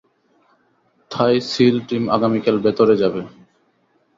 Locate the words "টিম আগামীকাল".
1.87-2.55